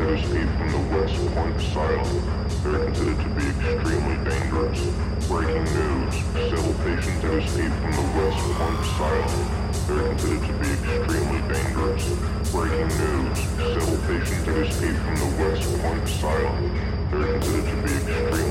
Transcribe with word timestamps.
those 0.00 0.20
escape 0.20 0.48
from 0.56 0.68
the 0.72 0.78
West 0.96 1.14
Point 1.34 1.56
asylum. 1.56 2.48
They're 2.64 2.84
considered 2.84 3.20
to 3.20 3.28
be 3.36 3.44
extremely 3.52 4.16
dangerous. 4.24 4.80
Breaking 5.28 5.64
news, 5.76 6.14
several 6.48 6.74
patients 6.80 7.20
have 7.22 7.34
escaped 7.34 7.76
from 7.80 7.92
the 7.92 8.06
West 8.16 8.40
Point 8.56 8.80
asylum. 8.80 9.40
They're 9.86 10.08
considered 10.08 10.44
to 10.48 10.52
be 10.56 10.68
extremely 10.72 11.40
dangerous. 11.52 12.04
Breaking 12.50 12.90
news, 12.96 13.38
several 13.76 14.00
patients 14.08 14.44
have 14.48 14.56
escaped 14.56 15.00
from 15.04 15.16
the 15.20 15.30
West 15.36 15.62
Point 15.82 16.02
asylum. 16.02 16.64
They're 17.10 17.32
considered 17.38 17.66
to 17.68 17.76
be 17.84 17.92
extremely 17.92 18.49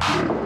Devote. 0.00 0.43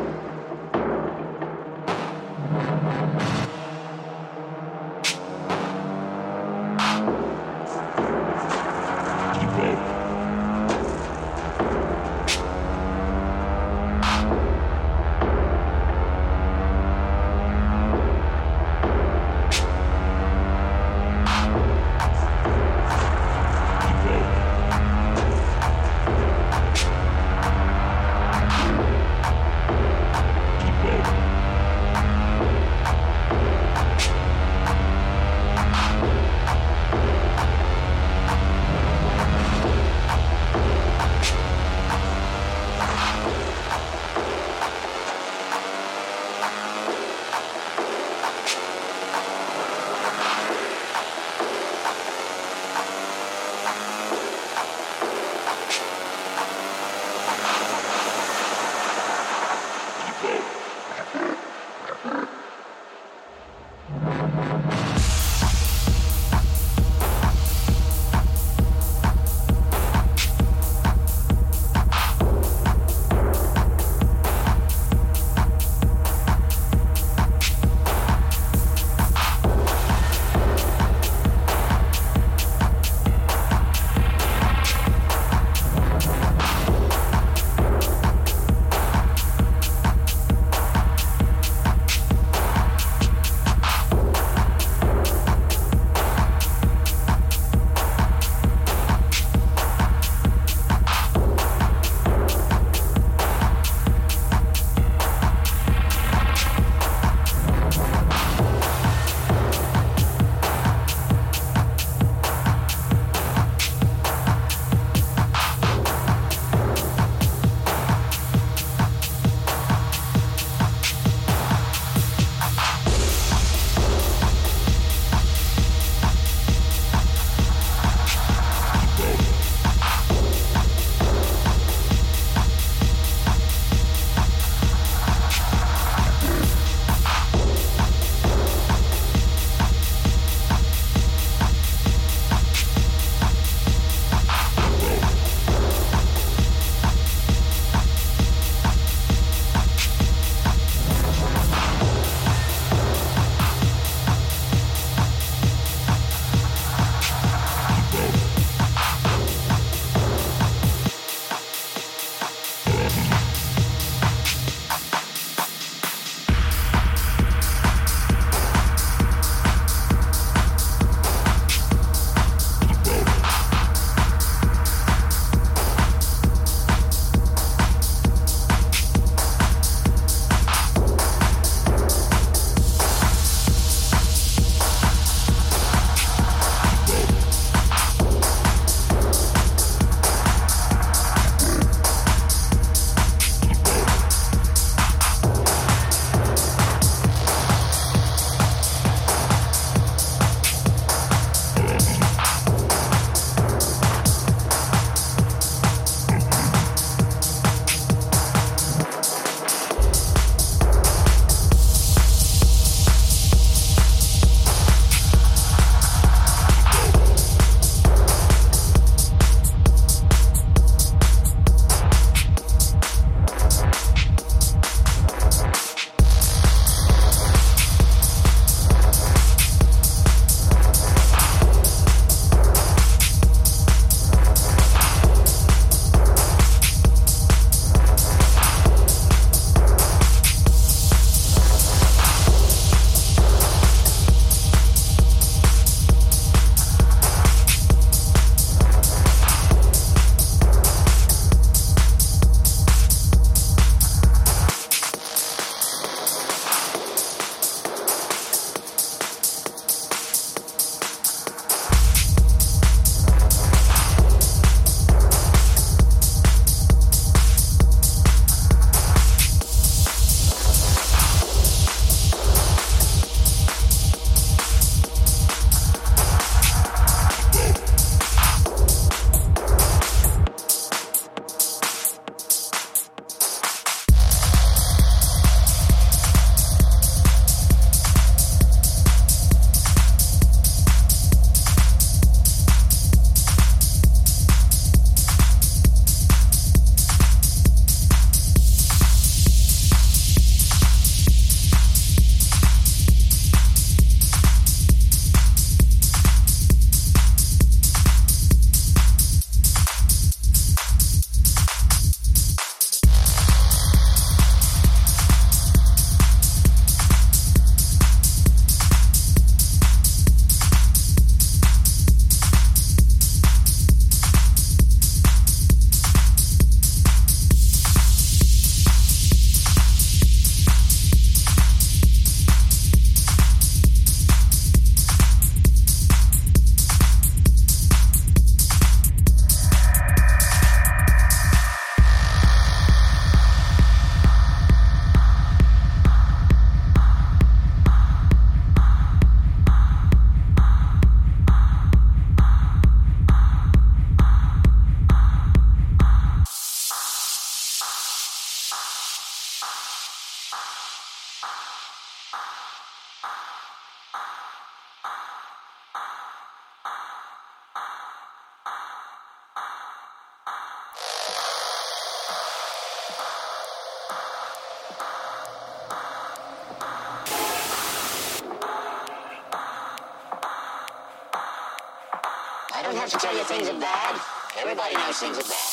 Have 382.89 383.01
to 383.01 383.07
tell 383.07 383.17
you 383.17 383.25
things 383.25 383.49
are 383.49 383.61
bad. 383.61 384.01
Everybody 384.41 384.73
knows 384.73 384.97
things 384.97 385.19
are 385.21 385.29
bad. 385.29 385.53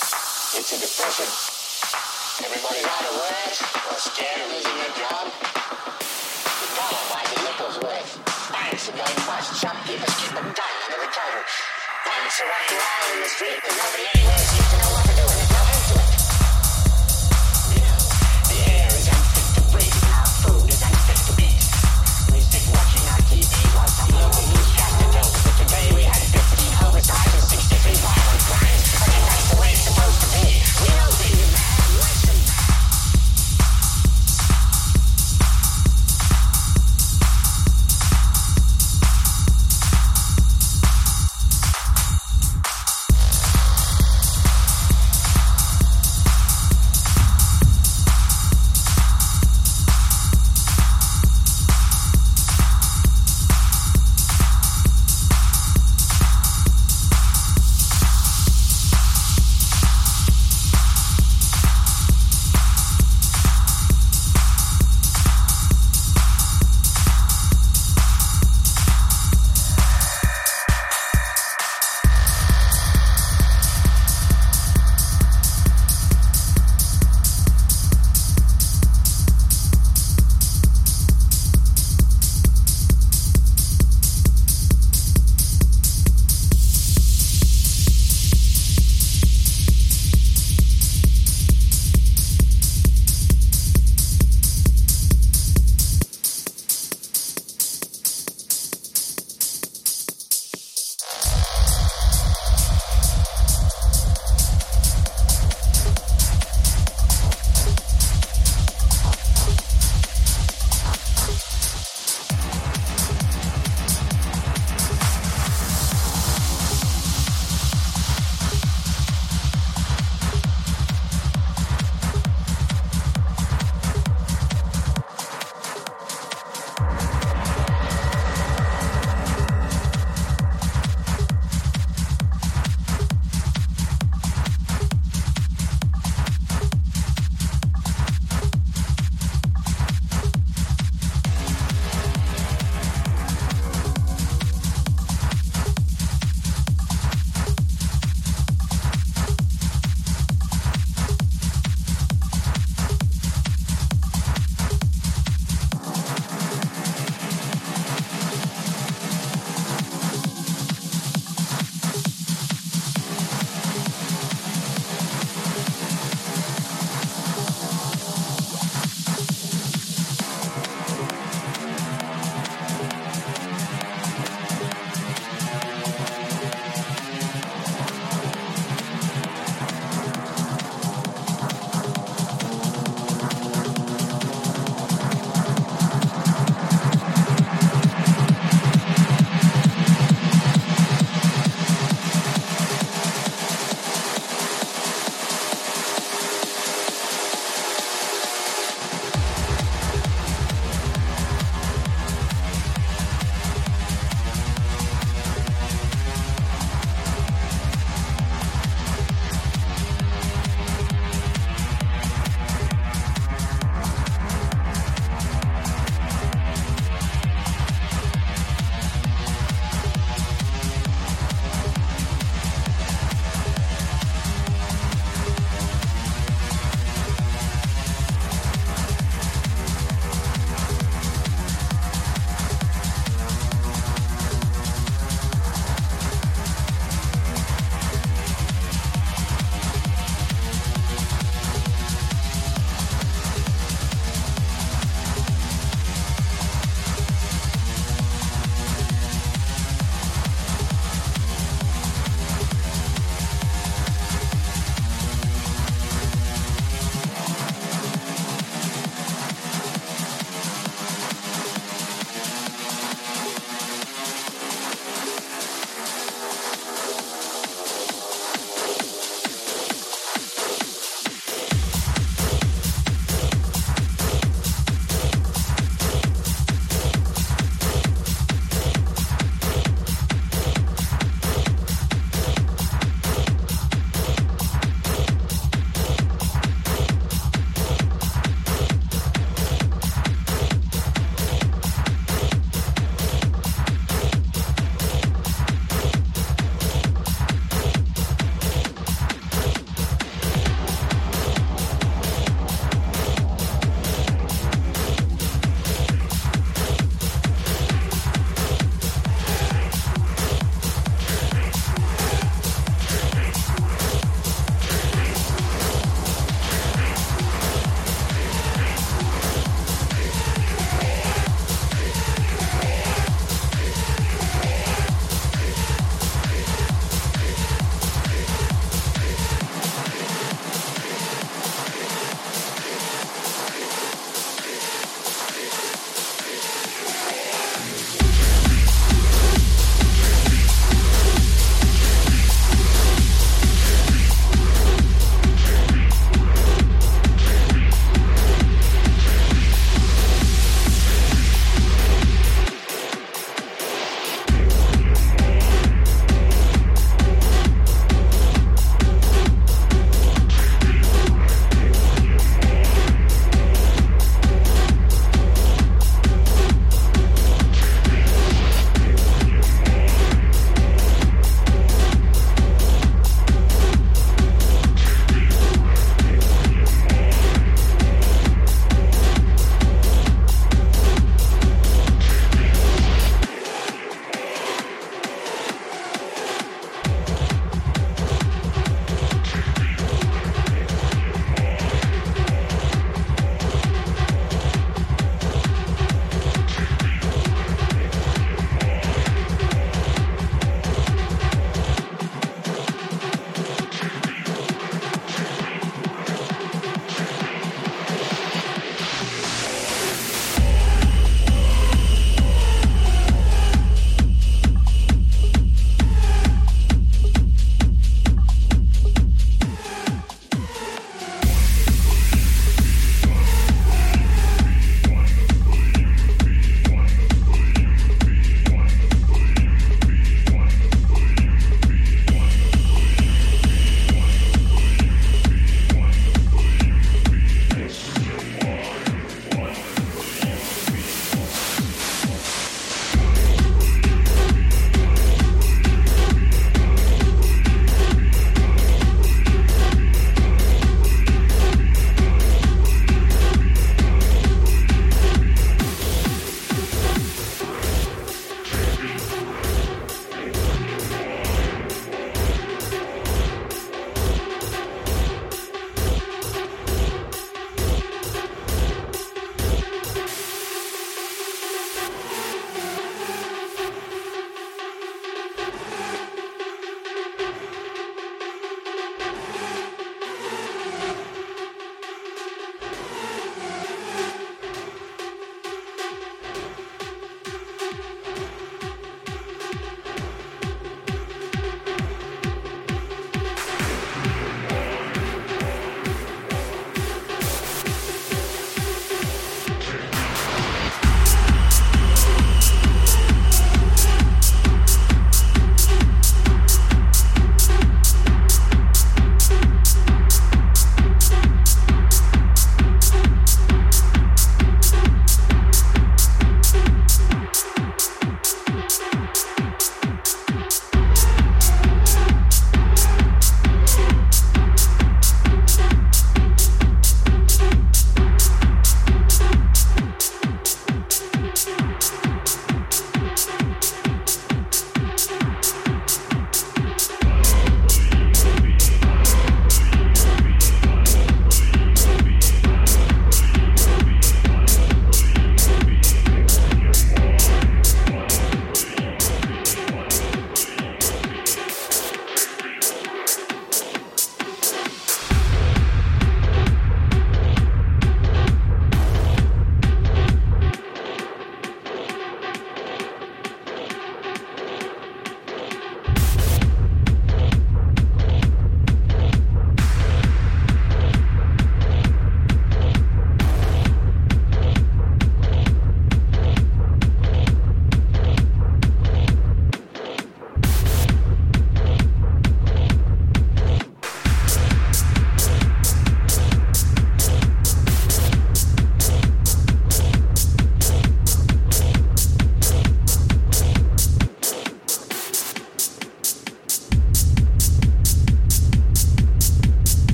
It's 0.56 0.72
a 0.72 0.80
depression. 0.80 1.28
Everybody's 2.48 2.88
out 2.88 3.04
of 3.12 3.16
work 3.20 3.52
or 3.92 3.98
scared 4.00 4.40
of 4.40 4.48
losing 4.56 4.78
their 4.80 4.96
job. 4.96 5.26
The 5.36 6.68
dollar 6.80 7.04
buys 7.12 7.32
a 7.36 7.40
nickel's 7.44 7.78
worth. 7.84 8.12
Banks 8.56 8.88
are 8.88 8.96
going 8.96 9.20
bust. 9.28 9.52
Shopkeepers 9.60 10.16
keep 10.16 10.32
a 10.32 10.44
gun 10.48 10.76
under 10.88 11.00
the 11.04 11.12
counter. 11.12 11.44
Punks 12.08 12.40
are 12.40 12.48
running 12.48 12.80
wild 12.80 13.08
in 13.12 13.20
the 13.20 13.28
street 13.28 13.56
because 13.60 13.78
nobody 13.84 14.06
anywhere 14.16 14.40
seems 14.40 14.70
to 14.72 14.78
know 14.80 14.92
what 14.96 15.05